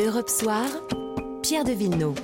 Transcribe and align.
Europe 0.00 0.28
Soir, 0.28 0.64
Pierre 1.42 1.64
de 1.64 1.72
Villeneuve. 1.72 2.14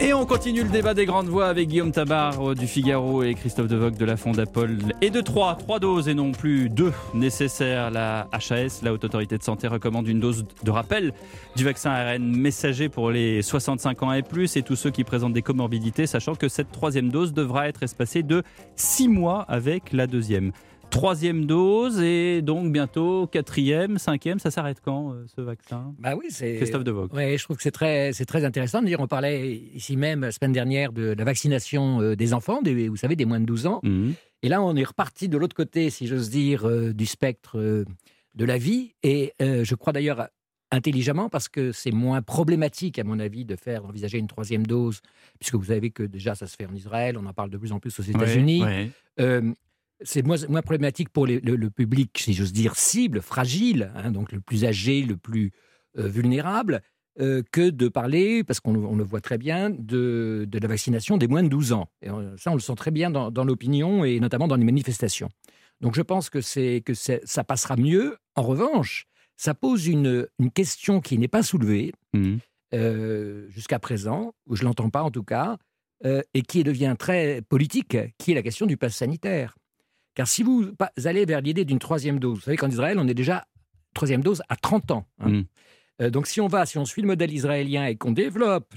Et 0.00 0.14
on 0.14 0.24
continue 0.24 0.62
le 0.62 0.68
débat 0.68 0.94
des 0.94 1.04
grandes 1.04 1.26
voix 1.26 1.48
avec 1.48 1.66
Guillaume 1.66 1.90
Tabar 1.90 2.40
euh, 2.40 2.54
du 2.54 2.68
Figaro 2.68 3.24
et 3.24 3.34
Christophe 3.34 3.66
Devoc 3.66 3.96
de 3.96 4.04
la 4.04 4.16
Fondapol. 4.16 4.78
Et 5.00 5.10
de 5.10 5.20
3, 5.20 5.56
3 5.56 5.80
doses 5.80 6.08
et 6.08 6.14
non 6.14 6.30
plus 6.30 6.68
2 6.68 6.92
nécessaires. 7.14 7.90
La 7.90 8.28
HAS, 8.30 8.82
la 8.84 8.92
Haute 8.92 9.02
Autorité 9.02 9.36
de 9.36 9.42
Santé, 9.42 9.66
recommande 9.66 10.06
une 10.06 10.20
dose 10.20 10.44
de 10.62 10.70
rappel 10.70 11.12
du 11.56 11.64
vaccin 11.64 11.90
ARN 11.90 12.22
messager 12.22 12.88
pour 12.88 13.10
les 13.10 13.42
65 13.42 14.04
ans 14.04 14.12
et 14.12 14.22
plus 14.22 14.56
et 14.56 14.62
tous 14.62 14.76
ceux 14.76 14.90
qui 14.90 15.02
présentent 15.02 15.32
des 15.32 15.42
comorbidités, 15.42 16.06
sachant 16.06 16.36
que 16.36 16.48
cette 16.48 16.70
troisième 16.70 17.08
dose 17.08 17.32
devra 17.32 17.68
être 17.68 17.82
espacée 17.82 18.22
de 18.22 18.44
6 18.76 19.08
mois 19.08 19.44
avec 19.48 19.92
la 19.92 20.06
deuxième 20.06 20.52
troisième 20.90 21.46
dose 21.46 22.00
et 22.00 22.42
donc 22.42 22.72
bientôt 22.72 23.26
quatrième, 23.26 23.98
cinquième. 23.98 24.38
Ça 24.38 24.50
s'arrête 24.50 24.80
quand 24.84 25.12
euh, 25.12 25.24
ce 25.34 25.40
vaccin? 25.40 25.94
Bah 25.98 26.14
oui, 26.16 26.26
c'est 26.30 26.56
Christophe 26.56 26.84
Devogue. 26.84 27.10
Oui, 27.14 27.38
je 27.38 27.44
trouve 27.44 27.56
que 27.56 27.62
c'est 27.62 27.70
très, 27.70 28.12
c'est 28.12 28.26
très 28.26 28.44
intéressant 28.44 28.82
de 28.82 28.86
dire. 28.86 29.00
On 29.00 29.06
parlait 29.06 29.56
ici 29.74 29.96
même 29.96 30.20
la 30.20 30.32
semaine 30.32 30.52
dernière 30.52 30.92
de 30.92 31.14
la 31.16 31.24
vaccination 31.24 32.00
euh, 32.00 32.16
des 32.16 32.34
enfants, 32.34 32.60
des, 32.60 32.88
vous 32.88 32.96
savez, 32.96 33.16
des 33.16 33.24
moins 33.24 33.40
de 33.40 33.46
12 33.46 33.66
ans. 33.66 33.80
Mhm. 33.82 34.14
Et 34.42 34.48
là, 34.48 34.62
on 34.62 34.74
est 34.76 34.84
reparti 34.84 35.28
de 35.28 35.38
l'autre 35.38 35.56
côté, 35.56 35.90
si 35.90 36.06
j'ose 36.06 36.30
dire, 36.30 36.66
euh, 36.66 36.92
du 36.92 37.06
spectre 37.06 37.58
de 37.58 38.44
la 38.44 38.58
vie. 38.58 38.94
Et 39.02 39.34
je 39.40 39.74
crois 39.74 39.92
d'ailleurs 39.92 40.28
intelligemment 40.70 41.28
parce 41.28 41.48
que 41.48 41.72
c'est 41.72 41.90
moins 41.90 42.22
problématique, 42.22 42.98
à 42.98 43.04
mon 43.04 43.18
avis, 43.18 43.44
de 43.44 43.56
faire 43.56 43.84
envisager 43.84 44.18
une 44.18 44.28
troisième 44.28 44.66
dose, 44.66 45.00
puisque 45.38 45.56
vous 45.56 45.64
savez 45.64 45.90
que 45.90 46.02
déjà 46.02 46.34
ça 46.34 46.46
se 46.46 46.56
fait 46.56 46.66
en 46.66 46.74
Israël, 46.74 47.16
on 47.18 47.26
en 47.26 47.32
parle 47.32 47.50
de 47.50 47.58
plus 47.58 47.72
en 47.72 47.80
plus 47.80 47.98
aux 47.98 48.02
États-Unis. 48.02 48.62
Euh, 49.18 49.52
c'est 50.02 50.22
moins, 50.24 50.36
moins 50.48 50.62
problématique 50.62 51.08
pour 51.10 51.26
les- 51.26 51.40
le, 51.40 51.56
le 51.56 51.70
public, 51.70 52.16
si 52.18 52.32
j'ose 52.32 52.52
dire, 52.52 52.76
cible, 52.76 53.20
fragile, 53.20 53.92
hein, 53.96 54.10
donc 54.10 54.32
le 54.32 54.40
plus 54.40 54.64
âgé, 54.64 55.02
le 55.02 55.16
plus 55.16 55.52
euh, 55.98 56.06
vulnérable, 56.08 56.82
euh, 57.20 57.42
que 57.50 57.68
de 57.70 57.88
parler, 57.88 58.44
parce 58.44 58.60
qu'on 58.60 58.72
le- 58.96 59.04
voit 59.04 59.20
très 59.20 59.38
bien, 59.38 59.70
de, 59.70 60.46
de 60.48 60.58
la 60.58 60.68
vaccination 60.68 61.16
des 61.18 61.26
moins 61.26 61.42
de 61.42 61.48
12 61.48 61.72
ans. 61.72 61.88
Et 62.02 62.10
on- 62.10 62.36
ça, 62.36 62.50
on 62.50 62.54
le 62.54 62.60
sent 62.60 62.74
très 62.76 62.90
bien 62.92 63.10
dans, 63.10 63.30
dans 63.30 63.44
l'opinion 63.44 64.04
et 64.04 64.20
notamment 64.20 64.46
dans 64.48 64.56
les 64.56 64.64
manifestations. 64.64 65.28
Donc 65.80 65.94
je 65.96 66.02
pense 66.02 66.30
que, 66.30 66.40
c'est, 66.40 66.82
que 66.84 66.94
ça 66.94 67.44
passera 67.44 67.76
mieux. 67.76 68.16
En 68.36 68.42
revanche, 68.42 69.06
ça 69.36 69.54
pose 69.54 69.86
une, 69.86 70.26
une 70.38 70.50
question 70.50 71.00
qui 71.00 71.18
n'est 71.18 71.28
pas 71.28 71.42
soulevée, 71.42 71.92
euh, 72.74 73.48
jusqu'à 73.50 73.78
présent, 73.78 74.32
ou 74.46 74.54
je 74.56 74.64
l'entends 74.64 74.90
pas 74.90 75.02
en 75.02 75.10
tout 75.10 75.24
cas, 75.24 75.56
euh, 76.04 76.22
et 76.34 76.42
qui 76.42 76.62
devient 76.64 76.94
très 76.98 77.42
politique, 77.42 77.96
qui 78.18 78.32
est 78.32 78.34
la 78.34 78.42
question 78.42 78.66
du 78.66 78.76
pass 78.76 78.94
sanitaire. 78.94 79.56
Car 80.14 80.26
si 80.28 80.42
vous 80.42 80.66
allez 81.04 81.24
vers 81.24 81.40
l'idée 81.40 81.64
d'une 81.64 81.78
troisième 81.78 82.18
dose, 82.18 82.38
vous 82.38 82.44
savez 82.44 82.56
qu'en 82.56 82.68
Israël, 82.68 82.98
on 82.98 83.06
est 83.08 83.14
déjà 83.14 83.46
troisième 83.94 84.22
dose 84.22 84.42
à 84.48 84.56
30 84.56 84.90
ans. 84.90 85.06
hein. 85.20 85.30
Mm. 85.30 85.42
Euh, 86.02 86.10
donc 86.10 86.26
si 86.26 86.40
on 86.40 86.48
va, 86.48 86.66
si 86.66 86.78
on 86.78 86.84
suit 86.84 87.02
le 87.02 87.06
modèle 87.08 87.32
israélien 87.32 87.86
et 87.86 87.96
qu'on 87.96 88.12
développe 88.12 88.72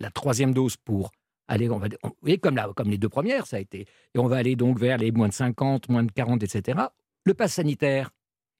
la 0.00 0.10
troisième 0.10 0.52
dose 0.52 0.76
pour 0.76 1.12
aller, 1.48 1.68
on 1.70 1.78
va, 1.78 1.86
on- 2.02 2.08
vous 2.08 2.14
voyez, 2.22 2.38
comme, 2.38 2.56
la- 2.56 2.72
comme 2.74 2.90
les 2.90 2.98
deux 2.98 3.08
premières, 3.08 3.46
ça 3.46 3.56
a 3.56 3.60
été, 3.60 3.80
et 4.14 4.18
on 4.18 4.26
va 4.26 4.36
aller 4.36 4.56
donc 4.56 4.78
vers 4.78 4.98
les 4.98 5.12
moins 5.12 5.28
de 5.28 5.32
50, 5.32 5.88
moins 5.88 6.02
de 6.02 6.10
40, 6.12 6.42
etc., 6.42 6.78
le 7.24 7.34
pass 7.34 7.54
sanitaire, 7.54 8.10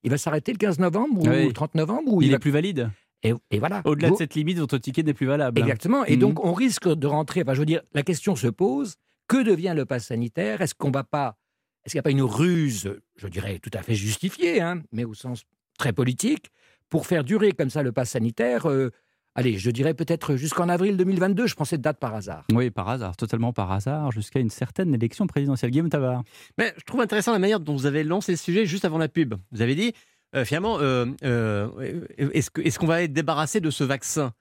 il 0.02 0.10
va 0.10 0.18
s'arrêter 0.18 0.52
le 0.52 0.58
15 0.58 0.78
novembre 0.78 1.22
ou 1.22 1.28
Oui. 1.28 1.46
le 1.46 1.52
30 1.52 1.74
novembre 1.74 2.12
ou 2.12 2.22
Il 2.22 2.30
va- 2.30 2.36
est 2.36 2.38
plus 2.38 2.50
valide. 2.50 2.90
et, 3.22 3.32
et 3.50 3.58
voilà. 3.58 3.82
Au-delà 3.84 4.10
de 4.10 4.16
cette 4.16 4.34
limite, 4.34 4.58
votre 4.58 4.78
ticket 4.78 5.02
n'est 5.02 5.14
plus 5.14 5.26
valable. 5.26 5.58
Exactement. 5.58 6.04
Et 6.04 6.16
donc, 6.16 6.44
on 6.44 6.52
risque 6.52 6.88
de 6.88 7.06
rentrer. 7.06 7.42
Enfin, 7.42 7.54
je 7.54 7.60
veux 7.60 7.66
dire, 7.66 7.82
la 7.94 8.02
question 8.02 8.36
se 8.36 8.46
pose 8.48 8.94
que 9.28 9.42
devient 9.42 9.72
le 9.74 9.86
pass 9.86 10.06
sanitaire? 10.06 10.60
Est-ce 10.60 10.74
qu'on 10.74 10.90
va 10.90 11.04
pas. 11.04 11.36
Est-ce 11.84 11.92
qu'il 11.92 11.98
n'y 11.98 12.00
a 12.00 12.02
pas 12.02 12.10
une 12.10 12.22
ruse, 12.22 12.94
je 13.16 13.28
dirais 13.28 13.58
tout 13.58 13.70
à 13.74 13.82
fait 13.82 13.94
justifiée, 13.94 14.60
hein, 14.60 14.82
mais 14.92 15.04
au 15.04 15.14
sens 15.14 15.44
très 15.78 15.92
politique, 15.92 16.50
pour 16.88 17.06
faire 17.06 17.24
durer 17.24 17.52
comme 17.52 17.70
ça 17.70 17.82
le 17.82 17.92
pass 17.92 18.10
sanitaire 18.10 18.68
euh, 18.68 18.90
Allez, 19.36 19.58
je 19.58 19.68
dirais 19.72 19.94
peut-être 19.94 20.36
jusqu'en 20.36 20.68
avril 20.68 20.96
2022. 20.96 21.48
Je 21.48 21.56
prends 21.56 21.64
cette 21.64 21.80
date 21.80 21.98
par 21.98 22.14
hasard. 22.14 22.44
Oui, 22.52 22.70
par 22.70 22.88
hasard, 22.88 23.16
totalement 23.16 23.52
par 23.52 23.72
hasard, 23.72 24.12
jusqu'à 24.12 24.38
une 24.38 24.48
certaine 24.48 24.94
élection 24.94 25.26
présidentielle. 25.26 25.72
Guillaume 25.72 25.88
Tabar. 25.88 26.22
Mais 26.56 26.72
je 26.78 26.84
trouve 26.84 27.00
intéressant 27.00 27.32
la 27.32 27.40
manière 27.40 27.58
dont 27.58 27.74
vous 27.74 27.86
avez 27.86 28.04
lancé 28.04 28.30
le 28.30 28.38
sujet 28.38 28.64
juste 28.64 28.84
avant 28.84 28.96
la 28.98 29.08
pub. 29.08 29.34
Vous 29.50 29.60
avez 29.60 29.74
dit, 29.74 29.92
euh, 30.36 30.44
finalement, 30.44 30.78
euh, 30.78 31.06
euh, 31.24 32.06
est-ce 32.16 32.48
que- 32.48 32.60
est-ce 32.60 32.78
qu'on 32.78 32.86
va 32.86 33.02
être 33.02 33.12
débarrassé 33.12 33.60
de 33.60 33.70
ce 33.70 33.82
vaccin? 33.82 34.32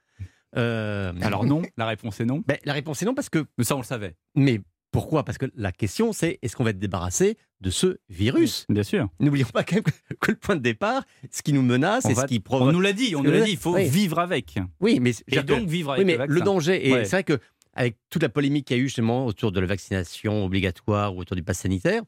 Euh, 0.56 1.12
Alors 1.22 1.44
non, 1.44 1.64
la 1.78 1.88
réponse 1.88 2.20
est 2.20 2.26
non. 2.26 2.44
ben, 2.46 2.58
La 2.64 2.74
réponse 2.74 3.02
est 3.02 3.06
non, 3.06 3.16
parce 3.16 3.30
que. 3.30 3.46
Mais 3.58 3.64
ça, 3.64 3.76
on 3.76 3.80
le 3.80 3.86
savait. 3.86 4.16
Mais 4.36 4.62
pourquoi? 4.94 5.26
Parce 5.26 5.38
que 5.38 5.48
la 5.56 5.74
question, 5.74 6.14
c'est 6.14 6.40
est-ce 6.42 6.56
qu'on 6.56 6.64
va 6.64 6.70
être 6.70 6.80
débarrassé 6.80 7.38
de 7.60 7.70
ce 7.70 7.98
virus? 8.08 8.66
Bien 8.70 8.84
sûr. 8.84 9.10
N'oublions 9.20 9.48
pas 9.52 9.64
quand 9.66 9.76
même 9.76 9.84
que, 9.84 10.32
le 10.32 10.38
point 10.38 10.56
de 10.56 10.62
départ, 10.62 11.04
ce 11.30 11.42
qui 11.42 11.52
nous 11.52 11.62
menace 11.62 12.06
On 12.06 12.10
et 12.10 12.14
va- 12.14 12.22
ce 12.22 12.28
qui 12.28 12.38
On 12.38 12.42
provoque. 12.42 12.72
nous 12.74 12.80
l'a 12.80 12.94
dit, 12.94 13.16
on 13.18 13.24
nous 13.24 13.32
l'a 13.32 13.42
dit, 13.42 13.52
il 13.52 13.58
faut 13.58 13.74
oui. 13.76 13.90
vivre 13.90 14.20
avec. 14.20 14.58
Oui, 14.80 15.00
mais, 15.02 15.12
Et 15.28 15.42
donc 15.44 15.68
vivre 15.68 15.92
avec 15.92 16.06
oui, 16.08 16.16
mais 16.18 16.26
le 16.26 16.40
danger, 16.42 16.88
et 16.88 16.94
Ouais. 16.94 17.04
c'est 17.06 17.18
vrai 17.18 17.24
que 17.26 17.40
avec 17.74 17.98
toute 18.10 18.22
la 18.22 18.30
polémique 18.30 18.68
qu'il 18.68 18.78
y 18.78 18.80
a 18.80 18.84
eu 18.84 18.88
justement 18.88 19.26
autour 19.26 19.52
de 19.52 19.60
la 19.60 19.66
vaccination 19.66 20.46
obligatoire 20.46 21.16
ou 21.16 21.20
autour 21.20 21.36
du 21.36 21.44
pass 21.44 21.58
sanitaire, 21.60 22.04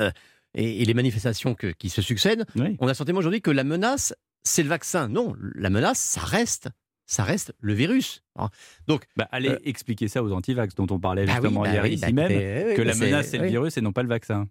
euh, 0.00 0.10
et, 0.54 0.82
et 0.82 0.84
les 0.84 0.94
manifestations 0.94 1.54
que- 1.54 1.68
qui 1.72 1.88
se 1.88 2.02
succèdent, 2.02 2.44
Oui. 2.56 2.76
on 2.80 2.88
a 2.88 2.94
sentiment 2.94 3.20
aujourd'hui 3.20 3.40
que 3.40 3.50
la 3.50 3.64
menace, 3.64 4.14
c'est 4.42 4.62
le 4.64 4.68
vaccin. 4.68 5.08
Non, 5.08 5.34
la 5.54 5.70
menace, 5.70 5.98
ça 6.00 6.20
reste, 6.20 6.68
ça 7.12 7.24
reste 7.24 7.54
le 7.60 7.74
virus. 7.74 8.22
Hein. 8.36 8.48
Donc, 8.88 9.04
Bah, 9.16 9.28
allez 9.32 9.50
Euh, 9.50 9.58
expliquer 9.64 10.08
ça 10.08 10.22
aux 10.22 10.32
antivax 10.32 10.74
dont 10.74 10.86
on 10.90 10.98
parlait 10.98 11.26
bah 11.26 11.32
oui, 11.34 11.40
justement 11.42 11.62
bah 11.62 11.72
hier 11.72 11.82
oui, 11.82 11.90
ici 11.90 12.12
bah, 12.12 12.28
même, 12.28 12.28
que 12.74 12.78
bah 12.78 12.84
la 12.84 12.94
menace 12.94 13.28
c'est 13.28 13.38
le 13.38 13.46
virus 13.46 13.76
et 13.76 13.80
non 13.80 13.92
pas 13.92 14.02
le 14.02 14.08
vaccin. 14.08 14.48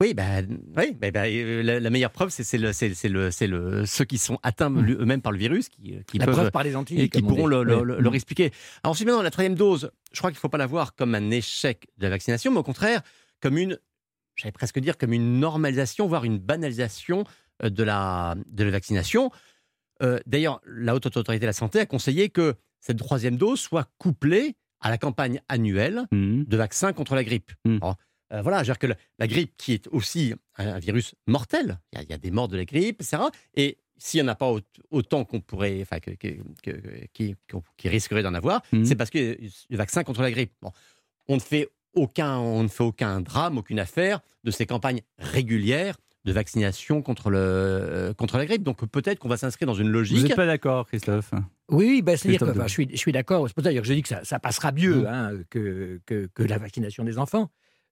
Oui, 0.00 0.12
bah, 0.12 0.24
oui, 0.76 0.96
bah, 1.00 1.10
bah, 1.12 1.22
euh, 1.26 1.62
la, 1.62 1.78
la 1.78 1.88
meilleure 1.90 2.10
preuve, 2.10 2.28
c'est 2.30 2.58
le, 2.58 2.72
le, 3.08 3.46
le, 3.46 3.86
ceux 3.86 4.04
qui 4.04 4.18
sont 4.18 4.38
atteints 4.42 4.68
Mm. 4.68 4.80
lui- 4.82 4.92
eux-mêmes 4.94 5.22
par 5.22 5.30
le 5.30 5.38
virus, 5.38 5.68
qui, 5.68 5.94
qui 6.06 6.18
la 6.18 6.26
peuvent 6.26 6.34
preuve 6.34 6.50
par 6.50 6.64
les 6.64 6.74
Antilles. 6.74 7.00
et 7.02 7.08
qui 7.08 7.22
pourront 7.22 7.48
dit. 7.48 7.54
le- 7.54 7.62
le- 7.62 7.76
Oui. 7.78 7.82
le- 7.86 8.00
leur 8.00 8.14
expliquer. 8.14 8.50
Alors 8.82 8.90
ensuite, 8.92 9.06
maintenant, 9.06 9.22
la 9.22 9.30
troisième 9.30 9.54
dose, 9.54 9.92
je 10.12 10.18
crois 10.18 10.30
qu'il 10.30 10.36
ne 10.38 10.40
faut 10.40 10.48
pas 10.48 10.58
la 10.58 10.66
voir 10.66 10.96
comme 10.96 11.14
un 11.14 11.30
échec 11.30 11.86
de 11.98 12.04
la 12.04 12.10
vaccination, 12.10 12.50
mais 12.50 12.58
au 12.58 12.62
contraire, 12.64 13.02
comme 13.40 13.56
une, 13.56 13.78
j'allais 14.34 14.50
presque 14.52 14.80
dire, 14.80 14.98
comme 14.98 15.12
une 15.12 15.38
normalisation, 15.38 16.08
voire 16.08 16.24
une 16.24 16.38
banalisation 16.38 17.24
euh, 17.62 17.70
de 17.70 17.84
la, 17.84 18.34
de 18.50 18.64
la 18.64 18.70
vaccination. 18.72 19.30
Euh, 20.02 20.18
D'ailleurs, 20.26 20.60
la 20.66 20.94
Haute 20.94 21.06
Autorité 21.06 21.38
de 21.38 21.46
la 21.46 21.52
Santé 21.52 21.78
a 21.80 21.86
conseillé 21.86 22.28
que 22.28 22.54
cette 22.80 22.98
troisième 22.98 23.36
dose 23.36 23.60
soit 23.60 23.88
couplée 23.98 24.56
à 24.80 24.90
la 24.90 24.98
campagne 24.98 25.40
annuelle 25.48 26.06
Mhm. 26.10 26.44
de 26.44 26.56
vaccins 26.56 26.92
contre 26.92 27.14
la 27.14 27.24
grippe. 27.24 27.52
Mm. 27.64 27.76
Alors, 27.80 27.96
euh, 28.32 28.42
voilà, 28.42 28.58
je 28.58 28.62
veux 28.68 28.72
dire 28.74 28.78
que 28.78 28.86
la, 28.88 28.96
la 29.18 29.26
grippe, 29.26 29.54
qui 29.56 29.72
est 29.72 29.86
aussi 29.88 30.34
un, 30.56 30.68
un 30.74 30.78
virus 30.78 31.14
mortel, 31.26 31.78
il 31.92 31.96
y, 31.96 32.00
a- 32.00 32.02
il 32.04 32.10
y 32.10 32.12
a 32.12 32.18
des 32.18 32.30
morts 32.30 32.48
de 32.48 32.56
la 32.56 32.64
grippe, 32.64 33.00
etc. 33.00 33.22
Et 33.54 33.78
s'il 33.96 34.20
n'y 34.20 34.28
en 34.28 34.32
a 34.32 34.34
pas 34.34 34.50
au- 34.50 34.60
autant 34.90 35.24
qu'on 35.24 35.40
pourrait, 35.40 35.80
enfin, 35.82 36.00
que, 36.00 36.10
que- 36.10 36.36
que- 36.62 37.06
qui, 37.12 37.88
risquerait 37.88 38.22
d'en 38.22 38.34
avoir, 38.34 38.62
Mhm. 38.72 38.84
c'est 38.84 38.96
parce 38.96 39.10
que 39.10 39.38
le 39.70 39.76
vaccin 39.76 40.02
contre 40.04 40.20
la 40.22 40.30
grippe. 40.32 40.52
Bon, 40.60 40.72
on 41.28 41.36
ne 41.36 41.40
fait 41.40 41.68
aucun, 41.94 42.36
on 42.38 42.64
ne 42.64 42.68
fait 42.68 42.82
aucun 42.82 43.20
drame, 43.20 43.56
aucune 43.56 43.78
affaire 43.78 44.20
de 44.42 44.50
ces 44.50 44.66
campagnes 44.66 45.00
régulières 45.18 45.96
de 46.24 46.32
vaccination 46.32 47.02
contre, 47.02 47.30
le, 47.30 47.38
euh, 47.38 48.14
contre 48.14 48.38
la 48.38 48.46
grippe. 48.46 48.62
Donc 48.62 48.84
peut-être 48.86 49.18
qu'on 49.18 49.28
va 49.28 49.36
s'inscrire 49.36 49.66
dans 49.66 49.74
une 49.74 49.88
Vous 49.88 49.92
logique. 49.92 50.22
n'êtes 50.22 50.36
pas 50.36 50.46
d'accord, 50.46 50.86
Christophe? 50.86 51.32
Oui, 51.70 51.86
oui, 51.86 52.02
ben, 52.02 52.16
c'est-à-dire 52.16 52.40
que 52.40 52.44
enfin, 52.50 52.66
je 52.66 52.72
suis, 52.72 52.88
je 52.90 52.96
suis 52.96 53.12
d'accord. 53.12 53.46
C'est 53.48 53.54
pour 53.54 53.64
ça 53.64 53.72
que 53.74 53.82
je 53.84 53.92
dis 53.92 54.02
que 54.02 54.08
ça, 54.08 54.24
ça 54.24 54.38
passera 54.38 54.72
Mm. 54.72 54.74
mieux 54.76 55.08
hein, 55.08 55.32
que, 55.50 56.00
que, 56.06 56.26
que 56.32 56.42
la 56.42 56.58
vaccination 56.58 57.04
des 57.04 57.18
enfants, 57.18 57.50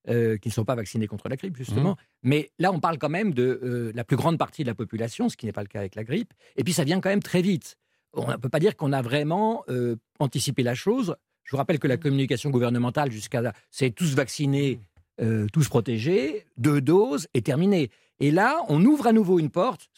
euh, 0.08 0.36
qui 0.38 0.48
ne 0.48 0.52
sont 0.52 0.64
pas 0.64 0.74
vaccinés 0.74 1.06
contre 1.06 1.28
la 1.28 1.36
grippe, 1.36 1.54
Mm. 1.54 1.58
justement. 1.58 1.96
Mais 2.22 2.50
là, 2.58 2.72
on 2.72 2.80
parle 2.80 2.98
quand 2.98 3.08
même 3.10 3.34
de 3.34 3.60
euh, 3.62 3.92
la 3.94 4.04
plus 4.04 4.16
grande 4.16 4.38
partie 4.38 4.62
de 4.62 4.68
la 4.68 4.74
population, 4.74 5.28
ce 5.28 5.36
qui 5.36 5.46
n'est 5.46 5.52
pas 5.52 5.62
le 5.62 5.68
cas 5.68 5.80
avec 5.80 5.94
la 5.94 6.04
grippe. 6.04 6.32
Et 6.56 6.64
puis, 6.64 6.72
ça 6.72 6.84
vient 6.84 7.00
quand 7.00 7.10
même 7.10 7.22
très 7.22 7.42
vite. 7.42 7.76
On 8.14 8.30
ne 8.30 8.36
peut 8.36 8.48
pas 8.50 8.60
dire 8.60 8.76
qu'on 8.76 8.92
a 8.92 9.00
vraiment 9.02 9.64
euh, 9.68 9.96
anticipé 10.18 10.62
la 10.62 10.74
chose. 10.74 11.16
Je 11.44 11.50
vous 11.52 11.56
rappelle 11.56 11.78
que 11.78 11.88
la 11.88 11.96
communication 11.96 12.50
gouvernementale, 12.50 13.10
jusqu'à 13.10 13.40
là, 13.42 13.52
c'est 13.70 13.90
tous 13.90 14.14
vaccinés, 14.14 14.80
euh, 15.20 15.46
tous 15.52 15.68
protégés, 15.68 16.46
deux 16.56 16.80
doses, 16.80 17.26
et 17.34 17.42
terminé. 17.42 17.90
Et 18.20 18.30
là, 18.30 18.62
on 18.68 18.84
ouvre 18.84 19.06
à 19.06 19.12
nouveau 19.12 19.38
une 19.38 19.50
porte. 19.50 19.88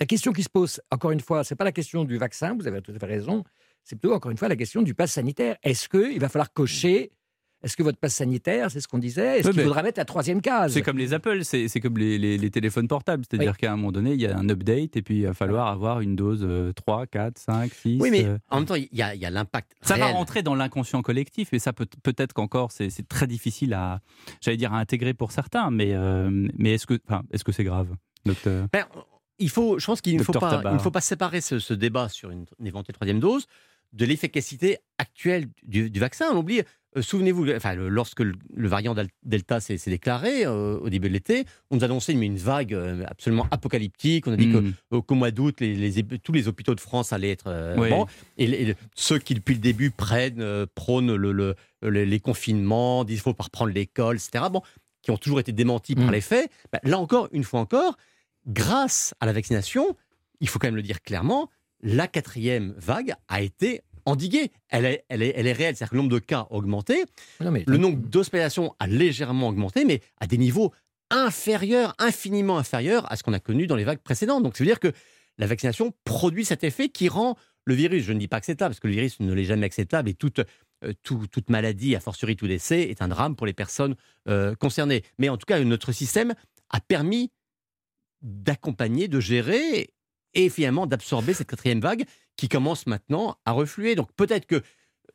La 0.00 0.06
question 0.06 0.32
qui 0.32 0.42
se 0.42 0.48
pose, 0.48 0.80
encore 0.90 1.10
une 1.10 1.20
fois, 1.20 1.44
c'est 1.44 1.54
pas 1.54 1.64
la 1.64 1.72
question 1.72 2.04
du 2.04 2.18
vaccin, 2.18 2.54
vous 2.54 2.66
avez 2.66 2.80
tout 2.80 2.92
à 2.92 2.98
fait 2.98 3.06
raison, 3.06 3.44
c'est 3.84 3.96
plutôt, 3.96 4.14
encore 4.14 4.30
une 4.30 4.38
fois, 4.38 4.48
la 4.48 4.56
question 4.56 4.82
du 4.82 4.94
pass 4.94 5.12
sanitaire. 5.12 5.56
Est-ce 5.62 5.88
qu'il 5.88 6.18
va 6.18 6.28
falloir 6.28 6.52
cocher 6.52 7.12
Est-ce 7.64 7.76
que 7.76 7.82
votre 7.82 7.98
pass 7.98 8.14
sanitaire, 8.14 8.70
c'est 8.70 8.80
ce 8.80 8.86
qu'on 8.86 8.98
disait 8.98 9.38
Est-ce 9.40 9.46
Oui, 9.48 9.52
qu'il 9.52 9.60
mais 9.62 9.66
faudra 9.66 9.82
mettre 9.82 9.98
la 9.98 10.04
troisième 10.04 10.40
case? 10.42 10.72
C'est 10.74 10.82
comme 10.82 10.98
les 10.98 11.14
Apple, 11.14 11.44
c'est 11.44 11.66
c'est 11.68 11.80
comme 11.80 11.96
les, 11.98 12.18
les- 12.18 12.36
les 12.38 12.50
téléphones 12.50 12.86
portables. 12.88 13.24
C'est-à-dire 13.28 13.56
qu'à 13.56 13.72
un 13.72 13.76
moment 13.76 13.90
donné, 13.92 14.12
il 14.12 14.20
y 14.20 14.26
a 14.26 14.36
un 14.36 14.48
update 14.50 14.96
et 14.96 15.02
puis 15.02 15.20
il 15.20 15.26
va 15.26 15.32
falloir 15.34 15.68
avoir 15.68 16.00
une 16.00 16.14
dose 16.14 16.40
euh, 16.42 16.72
3, 16.74 17.06
4, 17.06 17.38
5, 17.38 17.72
6. 17.72 17.98
Oui, 18.00 18.10
mais 18.10 18.24
euh, 18.26 18.38
en 18.50 18.56
même 18.58 18.66
temps, 18.66 18.74
il 18.74 18.88
y 18.92 19.02
a, 19.02 19.30
l'impact. 19.30 19.72
Ça 19.82 19.96
va 19.96 20.06
rentrer 20.08 20.42
dans 20.42 20.54
l'inconscient 20.54 21.02
collectif 21.02 21.52
et 21.52 21.58
ça 21.58 21.72
peut 21.72 21.86
peut-être 22.02 22.32
qu'encore 22.34 22.70
c'est 22.70 22.90
c'est 22.90 23.08
très 23.08 23.26
difficile 23.26 23.72
à, 23.74 24.00
j'allais 24.40 24.56
dire 24.58 24.72
à 24.74 24.78
intégrer 24.78 25.14
pour 25.14 25.32
certains, 25.32 25.70
mais 25.70 25.94
euh, 25.94 26.30
mais 26.58 26.74
est-ce 26.74 26.86
que, 26.86 26.98
est-ce 27.32 27.44
que 27.44 27.52
c'est 27.52 27.64
grave, 27.64 27.88
docteur? 28.26 28.66
Ben, 28.72 28.84
il 29.38 29.48
faut, 29.50 29.78
je 29.78 29.86
pense 29.86 30.00
qu'il 30.00 30.16
ne 30.16 30.22
faut 30.22 30.32
pas, 30.32 30.50
Tabar. 30.50 30.72
il 30.72 30.76
ne 30.76 30.80
faut 30.80 30.90
pas 30.92 31.00
séparer 31.00 31.40
ce, 31.40 31.58
ce 31.58 31.74
débat 31.74 32.08
sur 32.08 32.30
une, 32.30 32.44
une 32.60 32.66
éventuelle 32.66 32.94
troisième 32.94 33.18
dose 33.20 33.46
de 33.92 34.04
l'efficacité 34.04 34.78
actuelle 34.98 35.46
du, 35.62 35.88
du 35.90 36.00
vaccin. 36.00 36.26
On 36.32 36.36
oublie, 36.36 36.62
euh, 36.96 37.02
souvenez-vous, 37.02 37.50
enfin, 37.50 37.74
le- 37.74 37.88
lorsque 37.88 38.20
le, 38.20 38.34
le 38.54 38.68
variant 38.68 38.94
Delta 39.24 39.60
s'est 39.60 39.78
déclaré 39.86 40.44
euh, 40.46 40.78
au 40.78 40.88
début 40.88 41.08
de 41.08 41.14
l'été, 41.14 41.44
on 41.70 41.76
nous 41.76 41.84
annonçait 41.84 42.14
mais 42.14 42.26
une 42.26 42.36
vague 42.36 42.72
euh, 42.74 43.04
absolument 43.06 43.46
apocalyptique. 43.50 44.26
On 44.26 44.32
a 44.32 44.36
dit 44.36 44.46
Mm. 44.46 44.72
au- 44.90 45.02
qu'au 45.02 45.14
mois 45.14 45.30
d'août, 45.30 45.56
les, 45.60 45.74
les 45.74 46.02
hép- 46.02 46.18
tous 46.20 46.32
les 46.32 46.46
hôpitaux 46.48 46.74
de 46.74 46.80
France 46.80 47.12
allaient 47.12 47.30
être 47.30 47.74
Oui. 47.78 47.88
bons. 47.90 48.06
Et, 48.38 48.74
ceux 48.94 49.18
qui, 49.18 49.34
depuis 49.34 49.54
le 49.54 49.60
début, 49.60 49.90
prennent, 49.90 50.66
prônent 50.74 51.14
le, 51.14 51.32
le- 51.32 51.54
le- 51.82 52.04
les 52.04 52.20
confinements, 52.20 53.04
disent 53.04 53.16
qu'il 53.16 53.22
faut 53.22 53.34
pas 53.34 53.44
reprendre 53.44 53.72
l'école, 53.72 54.16
etc., 54.16 54.44
bon, 54.50 54.62
qui 55.02 55.10
ont 55.10 55.16
toujours 55.18 55.40
été 55.40 55.52
démentis 55.52 55.94
par 55.94 56.06
Mm. 56.06 56.12
les 56.12 56.20
faits, 56.20 56.50
bah, 56.72 56.80
là 56.84 56.98
encore, 56.98 57.28
une 57.32 57.44
fois 57.44 57.60
encore, 57.60 57.96
grâce 58.46 59.14
à 59.20 59.26
la 59.26 59.32
vaccination, 59.32 59.96
il 60.40 60.48
faut 60.48 60.58
quand 60.58 60.66
même 60.68 60.76
le 60.76 60.82
dire 60.82 61.02
clairement, 61.02 61.50
la 61.82 62.08
quatrième 62.08 62.74
vague 62.78 63.14
a 63.28 63.42
été 63.42 63.82
endiguée. 64.06 64.50
Elle 64.68 64.84
est, 64.84 65.04
elle 65.08 65.22
est, 65.22 65.32
elle 65.36 65.46
est 65.46 65.52
réelle, 65.52 65.76
c'est-à-dire 65.76 65.90
que 65.90 65.94
le 65.96 66.02
nombre 66.02 66.12
de 66.14 66.18
cas 66.18 66.40
a 66.40 66.52
augmenté, 66.52 67.04
Non, 67.40 67.50
mais- 67.50 67.64
le 67.66 67.76
nombre 67.76 67.98
d'hospitalisations 67.98 68.74
a 68.78 68.86
légèrement 68.86 69.48
augmenté, 69.48 69.84
mais 69.84 70.00
à 70.20 70.26
des 70.26 70.38
niveaux 70.38 70.72
inférieurs, 71.10 71.94
infiniment 71.98 72.58
inférieurs 72.58 73.10
à 73.12 73.16
ce 73.16 73.22
qu'on 73.22 73.32
a 73.32 73.40
connu 73.40 73.66
dans 73.66 73.76
les 73.76 73.84
vagues 73.84 74.00
précédentes. 74.00 74.42
Donc, 74.42 74.56
ça 74.56 74.64
veut 74.64 74.68
dire 74.68 74.80
que 74.80 74.92
la 75.38 75.46
vaccination 75.46 75.92
produit 76.04 76.44
cet 76.44 76.64
effet 76.64 76.88
qui 76.88 77.08
rend 77.08 77.36
le 77.66 77.74
virus, 77.74 78.04
je 78.04 78.12
ne 78.12 78.18
dis 78.18 78.28
pas 78.28 78.36
acceptable, 78.36 78.70
parce 78.72 78.80
que 78.80 78.88
le 78.88 78.94
virus 78.94 79.20
ne 79.20 79.32
l'est 79.32 79.44
jamais 79.44 79.64
acceptable 79.66 80.08
et 80.10 80.14
toute, 80.14 80.40
euh, 80.40 80.92
tout- 81.02 81.26
toute 81.30 81.48
maladie, 81.50 81.96
a 81.96 82.00
fortiori 82.00 82.36
tout 82.36 82.46
décès, 82.46 82.82
est 82.82 83.00
un 83.00 83.08
drame 83.08 83.36
pour 83.36 83.46
les 83.46 83.52
personnes 83.54 83.96
euh, 84.28 84.54
concernées. 84.54 85.02
Mais 85.18 85.28
en 85.30 85.36
tout 85.38 85.46
cas, 85.46 85.58
notre 85.60 85.92
système 85.92 86.34
a 86.70 86.80
permis 86.80 87.30
d'accompagner, 88.22 89.08
de 89.08 89.20
gérer 89.20 89.90
et 90.34 90.48
finalement 90.48 90.86
d'absorber 90.86 91.34
cette 91.34 91.48
quatrième 91.48 91.80
vague 91.80 92.04
qui 92.36 92.48
commence 92.48 92.86
maintenant 92.86 93.36
à 93.44 93.52
refluer. 93.52 93.94
Donc 93.94 94.12
peut-être 94.12 94.46
que 94.46 94.62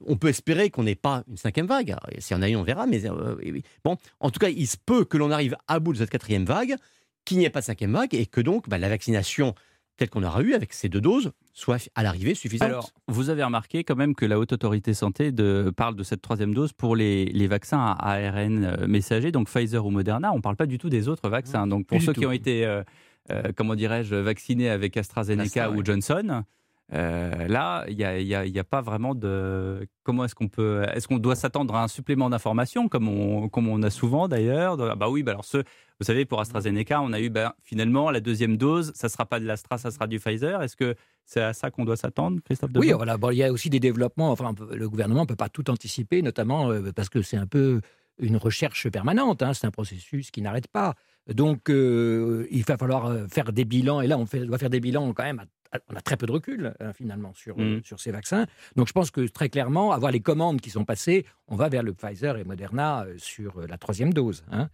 on 0.05 0.15
peut 0.15 0.29
espérer 0.29 0.69
qu'on 0.69 0.83
n'ait 0.83 0.95
pas 0.95 1.23
une 1.27 1.37
cinquième 1.37 1.67
vague. 1.67 1.95
Si 2.19 2.33
on 2.33 2.41
a 2.41 2.47
une, 2.47 2.55
on 2.55 2.63
verra. 2.63 2.87
Mais 2.87 3.05
euh, 3.05 3.35
oui, 3.39 3.51
oui. 3.51 3.63
bon, 3.83 3.97
en 4.19 4.31
tout 4.31 4.39
cas, 4.39 4.49
il 4.49 4.67
se 4.67 4.77
peut 4.77 5.03
que 5.03 5.17
l'on 5.17 5.29
arrive 5.31 5.57
à 5.67 5.79
bout 5.79 5.91
de 5.91 5.97
cette 5.97 6.09
quatrième 6.09 6.45
vague, 6.45 6.75
qu'il 7.25 7.37
n'y 7.37 7.45
ait 7.45 7.49
pas 7.49 7.59
de 7.59 7.65
cinquième 7.65 7.93
vague 7.93 8.15
et 8.15 8.25
que 8.25 8.41
donc 8.41 8.69
bah, 8.69 8.77
la 8.77 8.89
vaccination 8.89 9.55
telle 9.99 10.09
qu'on 10.09 10.23
aura 10.23 10.41
eu 10.41 10.53
avec 10.53 10.73
ces 10.73 10.87
deux 10.89 11.01
doses 11.01 11.31
soit 11.53 11.89
à 11.93 12.03
l'arrivée 12.03 12.33
suffisante. 12.33 12.69
Alors, 12.69 12.91
vous 13.07 13.29
avez 13.29 13.43
remarqué 13.43 13.83
quand 13.83 13.97
même 13.97 14.15
que 14.15 14.25
la 14.25 14.39
Haute 14.39 14.53
Autorité 14.53 14.93
Santé 14.93 15.33
de, 15.33 15.71
parle 15.75 15.95
de 15.95 16.03
cette 16.03 16.21
troisième 16.21 16.53
dose 16.53 16.71
pour 16.71 16.95
les, 16.95 17.25
les 17.25 17.47
vaccins 17.47 17.79
à 17.99 18.13
ARN 18.13 18.63
euh, 18.63 18.87
messager, 18.87 19.31
donc 19.31 19.49
Pfizer 19.49 19.85
ou 19.85 19.91
Moderna. 19.91 20.31
On 20.31 20.37
ne 20.37 20.41
parle 20.41 20.55
pas 20.55 20.65
du 20.65 20.77
tout 20.77 20.89
des 20.89 21.09
autres 21.09 21.29
vaccins. 21.29 21.67
Donc, 21.67 21.85
pour 21.85 21.97
Plus 21.97 22.05
ceux 22.05 22.13
tout. 22.13 22.21
qui 22.21 22.25
ont 22.25 22.31
été, 22.31 22.65
euh, 22.65 22.81
euh, 23.29 23.51
comment 23.55 23.75
dirais-je, 23.75 24.15
vaccinés 24.15 24.69
avec 24.69 24.95
AstraZeneca 24.95 25.43
Astra, 25.43 25.69
ou 25.69 25.79
ouais. 25.79 25.85
Johnson, 25.85 26.43
euh, 26.91 27.47
là, 27.47 27.85
il 27.87 27.95
n'y 27.97 28.59
a, 28.59 28.63
pas 28.63 28.81
vraiment 28.81 29.13
de. 29.13 29.87
Comment 30.03 30.25
est-ce 30.25 30.33
qu'on 30.33 30.47
peut. 30.47 30.83
Est-ce 30.91 31.07
qu'on 31.07 31.19
doit 31.19 31.35
s'attendre 31.35 31.75
à 31.75 31.83
un 31.83 31.87
supplément 31.87 32.29
d'informations, 32.29 32.87
comme 32.87 33.07
on, 33.07 33.47
comme 33.47 33.67
on 33.67 33.83
a 33.83 33.91
souvent 33.91 34.27
d'ailleurs 34.27 34.81
Ah 34.81 34.95
Bah 34.95 35.09
oui, 35.09 35.21
bah 35.21 35.31
alors 35.31 35.45
ce, 35.45 35.57
vous 35.57 36.05
savez, 36.05 36.25
pour 36.25 36.41
AstraZeneca, 36.41 37.01
on 37.01 37.13
a 37.13 37.19
eu 37.19 37.29
bah, 37.29 37.55
finalement 37.63 38.09
la 38.09 38.21
deuxième 38.21 38.57
dose, 38.57 38.91
ça 38.95 39.07
ne 39.07 39.11
sera 39.11 39.27
pas 39.27 39.39
de 39.39 39.45
l'Astra, 39.45 39.77
ça 39.77 39.91
sera 39.91 40.07
du 40.07 40.19
Pfizer. 40.19 40.63
Est-ce 40.63 40.75
que 40.75 40.95
c'est 41.25 41.41
à 41.41 41.53
ça 41.53 41.69
qu'on 41.69 41.85
doit 41.85 41.97
s'attendre, 41.97 42.39
Christophe 42.43 42.71
Oui, 42.75 42.91
voilà, 42.91 43.17
bon, 43.17 43.29
il 43.29 43.37
y 43.37 43.43
a 43.43 43.51
aussi 43.51 43.69
des 43.69 43.79
développements. 43.79 44.31
Enfin, 44.31 44.55
le 44.71 44.89
gouvernement 44.89 45.21
ne 45.21 45.27
peut 45.27 45.35
pas 45.35 45.49
tout 45.49 45.69
anticiper, 45.69 46.23
notamment 46.23 46.71
euh, 46.71 46.91
parce 46.95 47.09
que 47.09 47.21
c'est 47.21 47.37
un 47.37 47.47
peu 47.47 47.81
une 48.19 48.37
recherche 48.37 48.89
permanente. 48.89 49.43
hein, 49.43 49.53
c'est 49.53 49.67
un 49.67 49.71
processus 49.71 50.31
qui 50.31 50.41
n'arrête 50.41 50.67
pas. 50.67 50.95
Donc, 51.31 51.69
euh, 51.69 52.47
il 52.49 52.63
va 52.63 52.77
falloir 52.77 53.29
faire 53.29 53.53
des 53.53 53.63
bilans. 53.63 54.01
Et 54.01 54.07
là, 54.07 54.17
on 54.17 54.25
doit 54.45 54.57
faire 54.57 54.71
des 54.71 54.79
bilans 54.79 55.13
quand 55.13 55.23
même. 55.23 55.39
à- 55.39 55.45
on 55.89 55.95
a 55.95 56.01
très 56.01 56.17
peu 56.17 56.25
de 56.25 56.31
recul, 56.31 56.73
hein, 56.79 56.93
finalement, 56.93 57.33
sur, 57.33 57.57
euh, 57.59 57.75
Mhm. 57.77 57.83
sur 57.83 57.99
ces 57.99 58.11
vaccins. 58.11 58.45
Donc, 58.75 58.87
je 58.87 58.93
pense 58.93 59.11
que 59.11 59.27
très 59.27 59.49
clairement, 59.49 59.91
avoir 59.91 60.11
les 60.11 60.19
commandes 60.21 60.61
qui 60.61 60.69
sont 60.69 60.85
passées, 60.85 61.25
on 61.47 61.55
va 61.55 61.69
vers 61.69 61.83
le 61.83 61.93
Pfizer 61.93 62.37
et 62.37 62.43
Moderna 62.43 63.03
euh, 63.03 63.15
sur 63.17 63.59
euh, 63.59 63.67
la 63.67 63.77
troisième 63.77 64.13
dose. 64.13 64.43
hein. 64.51 64.69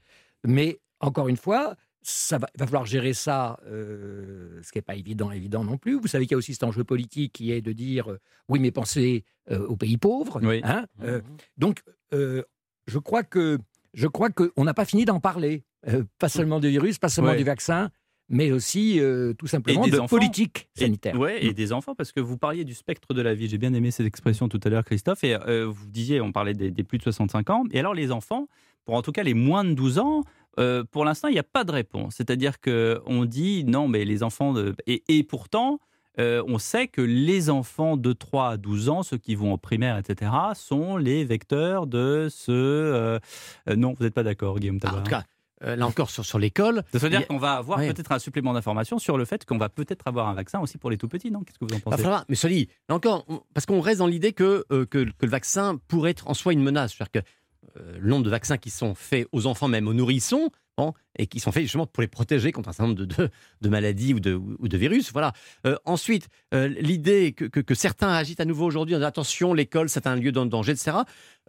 Mais, 0.46 0.80
encore 1.00 1.28
une 1.28 1.38
fois, 1.38 1.76
ça 2.02 2.38
va, 2.38 2.48
il 2.56 2.60
va 2.60 2.66
falloir 2.68 2.86
gérer 2.86 3.14
ça, 3.14 3.60
euh, 3.66 4.62
ce 4.62 4.72
qui 4.72 4.78
n'est 4.78 4.84
pas 4.84 4.96
évident, 4.96 5.32
évident 5.32 5.64
non 5.64 5.78
plus. 5.78 6.00
Vous 6.00 6.08
savez 6.08 6.26
qu'il 6.26 6.34
y 6.34 6.36
a 6.36 6.38
aussi 6.38 6.54
cet 6.54 6.64
enjeu 6.64 6.84
politique 6.84 7.34
qui 7.34 7.52
est 7.52 7.62
de 7.62 7.72
dire 7.74 8.12
euh, 8.12 8.20
oui, 8.48 8.60
mais 8.60 8.72
pensez 8.72 9.26
euh, 9.52 9.66
aux 9.68 9.76
pays 9.76 9.98
pauvres. 9.98 10.40
Oui. 10.44 10.62
hein, 10.64 10.86
euh, 11.02 11.22
donc, 11.58 11.82
euh, 12.14 12.44
je 12.88 13.00
crois 13.00 13.24
que 13.24 13.58
je 13.94 14.08
crois 14.08 14.30
qu'on 14.30 14.64
n'a 14.66 14.74
pas 14.74 14.86
fini 14.86 15.06
d'en 15.06 15.20
parler, 15.20 15.64
Euh, 15.88 16.04
pas 16.20 16.30
seulement 16.30 16.60
du 16.60 16.68
virus, 16.70 16.98
pas 17.00 17.10
seulement 17.10 17.32
Ouais. 17.32 17.38
du 17.38 17.44
vaccin, 17.44 17.92
mais 18.30 18.51
aussi 18.51 19.00
euh, 19.00 19.33
tout 19.33 19.48
simplement 19.48 19.83
des 19.86 19.92
de 19.92 20.00
enfants. 20.00 20.16
politique 20.18 20.68
sanitaire. 20.75 21.16
Et, 21.16 21.18
ouais, 21.18 21.45
et 21.45 21.54
des 21.54 21.72
enfants, 21.74 21.94
parce 21.95 22.12
que 22.12 22.19
vous 22.19 22.38
parliez 22.38 22.63
du 22.63 22.74
spectre 22.74 23.13
de 23.13 23.22
la 23.22 23.33
vie. 23.36 23.48
J'ai 23.48 23.57
bien 23.57 23.74
aimé 23.74 23.92
cette 23.92 24.07
expression 24.07 24.50
tout 24.50 24.60
à 24.63 24.69
l'heure, 24.69 24.83
Christophe. 24.83 25.24
Et 25.24 25.36
euh, 25.36 25.66
vous 25.68 25.88
disiez, 25.88 26.22
on 26.22 26.31
parlait 26.31 26.54
des, 26.54 26.72
des 26.72 26.83
plus 26.83 26.98
de 26.98 27.04
65 27.04 27.50
ans. 27.51 27.63
Et 27.72 27.80
alors, 27.80 27.94
les 27.94 28.12
enfants, 28.12 28.48
pour 28.86 28.95
en 28.95 29.01
tout 29.01 29.12
cas 29.12 29.24
les 29.24 29.33
moins 29.36 29.63
de 29.63 29.74
12 29.74 30.00
ans, 30.00 30.24
euh, 30.57 30.83
pour 30.89 31.06
l'instant, 31.06 31.27
il 31.27 31.33
n'y 31.33 31.39
a 31.39 31.44
pas 31.44 31.63
de 31.66 31.72
réponse. 31.72 32.16
C'est-à-dire 32.16 32.60
qu'on 32.62 33.25
dit 33.25 33.63
non, 33.66 33.88
mais 33.88 34.06
les 34.06 34.24
enfants. 34.24 34.54
De... 34.54 34.74
Et, 34.88 35.04
et 35.07 35.24
pourtant. 35.24 35.80
euh, 36.18 36.42
on 36.48 36.57
sait 36.60 36.88
que 36.88 37.01
les 37.01 37.50
enfants 37.50 37.98
de 37.98 38.13
3 38.13 38.51
à 38.51 38.57
12 38.57 38.88
ans, 38.88 39.04
ceux 39.04 39.18
qui 39.18 39.36
vont 39.36 39.51
en 39.51 39.57
primaire, 39.57 39.98
etc., 39.98 40.31
sont 40.56 40.95
les 40.95 41.25
vecteurs 41.25 41.88
de 41.88 42.27
ce... 42.31 42.51
euh, 42.54 43.19
euh, 43.69 43.75
non, 43.75 43.94
vous 43.98 44.04
n'êtes 44.06 44.13
pas 44.13 44.24
d'accord, 44.24 44.57
Guillaume 44.57 44.77
Ah, 44.81 44.86
Tabar 44.88 45.00
en 45.01 45.04
tout 45.04 45.10
cas, 45.10 45.24
euh, 45.63 45.75
là 45.75 45.88
encore 45.88 46.10
sur, 46.10 46.25
sur 46.25 46.38
l'école, 46.40 46.84
Ça 46.92 46.98
veut 47.00 47.07
il 47.07 47.13
y 47.13 47.18
dire 47.18 47.22
a- 47.22 47.24
qu'on 47.24 47.38
va 47.38 47.54
avoir 47.54 47.80
Ouais. 47.80 47.94
peut-être 47.94 48.12
un 48.12 48.19
supplément 48.19 48.54
d'information 48.54 49.00
sur 49.00 49.18
le 49.18 49.25
fait 49.25 49.46
qu'on 49.46 49.57
va 49.57 49.69
peut-être 49.69 50.07
avoir 50.07 50.28
un 50.28 50.34
vaccin 50.34 50.60
aussi 50.60 50.78
pour 50.78 50.90
les 50.90 50.98
tout 50.98 51.07
petits, 51.07 51.31
non? 51.31 51.42
Qu'est-ce 51.44 51.60
que 51.60 51.66
vous 51.66 51.75
en 51.75 51.80
pensez? 51.80 52.04
mais 52.28 52.36
cela 52.36 52.54
dit, 52.54 52.68
là 52.90 52.96
encore, 52.96 53.24
on- 53.30 53.42
parce 53.54 53.66
qu'on 53.66 53.80
reste 53.81 54.00
dans 54.00 54.07
l'idée 54.07 54.34
que, 54.34 54.66
euh, 54.72 54.86
que, 54.86 55.06
que 55.06 55.25
le 55.25 55.30
vaccin 55.30 55.78
pourrait 55.88 56.12
être 56.12 56.28
en 56.28 56.34
soi 56.34 56.54
une 56.54 56.62
menace. 56.63 56.94
C'est-à-dire 56.96 57.22
que 57.24 57.28
euh, 57.80 57.98
le 58.00 58.10
nombre 58.10 58.24
de 58.24 58.30
vaccins 58.30 58.57
qui 58.57 58.69
sont 58.69 58.96
faits 58.96 59.28
aux 59.31 59.48
enfants, 59.48 59.68
même 59.68 59.88
aux 59.88 59.94
nourrissons, 59.94 60.50
et 61.18 61.27
qui 61.27 61.39
sont 61.39 61.51
faits 61.51 61.63
justement 61.63 61.88
pour 61.88 62.01
les 62.01 62.07
protéger 62.07 62.51
contre 62.51 62.69
un 62.69 62.74
certain 62.74 62.94
nombre 62.94 63.06
de, 63.06 63.69
maladies 63.69 64.13
ou 64.13 64.19
de, 64.19 64.77
virus. 64.77 65.12
Voilà. 65.12 65.33
Euh, 65.66 65.77
ensuite, 65.86 66.27
euh, 66.54 66.68
l'idée 66.68 67.33
que, 67.33 67.74
certains 67.74 68.10
agitent 68.10 68.42
à 68.42 68.45
nouveau 68.45 68.66
aujourd'hui 68.66 68.95
en 68.95 69.00
disant 69.00 69.07
attention, 69.07 69.54
l'école, 69.54 69.89
c'est 69.89 70.07
un 70.07 70.16
lieu 70.16 70.31
de 70.31 70.44
danger, 70.44 70.74
etc. 70.74 70.98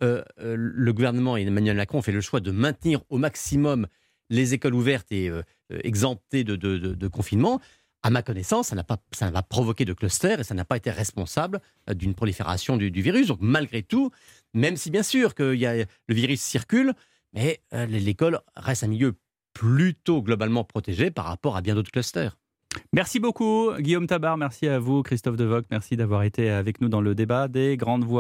Euh, 0.02 0.23
le 0.38 0.93
gouvernement 0.93 1.37
et 1.37 1.43
Emmanuel 1.43 1.76
Macron 1.76 1.99
ont 1.99 2.02
fait 2.02 2.12
le 2.12 2.20
choix 2.20 2.40
de 2.40 2.50
maintenir 2.50 3.00
au 3.08 3.19
maximum 3.19 3.87
les 4.28 4.55
écoles 4.55 4.75
ouvertes 4.75 5.11
et 5.12 5.31
exemptées 5.70 6.44
de, 6.44 7.08
confinement. 7.08 7.61
À 8.02 8.11
ma 8.11 8.23
connaissance, 8.23 8.69
ça 8.69 8.76
n'a 8.76 8.84
pas, 8.84 8.99
ça 9.11 9.32
pas 9.32 9.43
provoqué 9.43 9.84
de 9.84 9.93
cluster 9.93 10.37
et 10.38 10.44
ça 10.44 10.55
n'a 10.55 10.64
pas 10.64 10.76
été 10.76 10.90
responsable 10.90 11.61
d'une 11.93 12.14
prolifération 12.14 12.76
du, 12.76 12.93
du 12.93 13.02
virus. 13.02 13.26
Donc 13.26 13.38
malgré 13.40 13.82
tout, 13.82 14.12
même 14.55 14.76
si 14.76 14.90
bien 14.90 15.02
sûr 15.02 15.34
que 15.34 15.55
y 15.55 15.67
a, 15.67 15.75
le 15.75 16.14
virus 16.14 16.40
circule, 16.40 16.93
mais 17.37 17.61
euh, 17.75 17.87
l'école 17.87 18.41
reste 18.56 18.83
un 18.83 18.88
milieu 18.88 19.15
plutôt 19.53 20.23
globalement 20.23 20.65
protégé 20.65 21.11
par 21.11 21.27
rapport 21.27 21.56
à 21.56 21.61
bien 21.61 21.75
d'autres 21.75 21.93
clusters. 21.93 22.37
Merci 22.93 23.21
beaucoup, 23.21 23.71
Guillaume 23.79 24.06
Tabar. 24.06 24.37
Merci 24.37 24.69
à 24.69 24.79
vous, 24.79 25.03
Christophe 25.03 25.37
Devoc. 25.37 25.67
Merci 25.71 25.97
d'avoir 25.97 26.25
été 26.25 26.50
avec 26.50 26.81
nous 26.81 26.88
dans 26.88 27.00
le 27.00 27.14
débat 27.14 27.49
des 27.49 27.76
grandes 27.76 28.05
voix. 28.05 28.14